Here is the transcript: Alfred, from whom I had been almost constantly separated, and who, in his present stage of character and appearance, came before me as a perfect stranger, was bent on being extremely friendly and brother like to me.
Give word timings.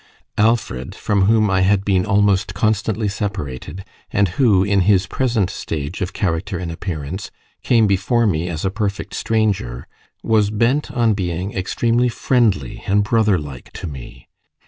Alfred, 0.39 0.95
from 0.95 1.25
whom 1.25 1.51
I 1.51 1.61
had 1.61 1.85
been 1.85 2.07
almost 2.07 2.55
constantly 2.55 3.07
separated, 3.07 3.85
and 4.09 4.29
who, 4.29 4.63
in 4.63 4.79
his 4.89 5.05
present 5.05 5.51
stage 5.51 6.01
of 6.01 6.11
character 6.11 6.57
and 6.57 6.71
appearance, 6.71 7.29
came 7.61 7.85
before 7.85 8.25
me 8.25 8.49
as 8.49 8.65
a 8.65 8.71
perfect 8.71 9.13
stranger, 9.13 9.85
was 10.23 10.49
bent 10.49 10.89
on 10.89 11.13
being 11.13 11.53
extremely 11.53 12.09
friendly 12.09 12.81
and 12.87 13.03
brother 13.03 13.37
like 13.37 13.71
to 13.73 13.85
me. 13.85 14.27